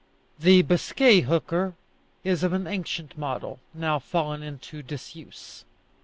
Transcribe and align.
The 0.39 0.63
Biscay 0.63 1.19
hooker 1.21 1.75
is 2.23 2.41
of 2.41 2.53
an 2.53 2.65
ancient 2.65 3.15
model, 3.19 3.59
now 3.75 3.99
fallen 3.99 4.41
into 4.41 4.81
disuse. 4.81 5.63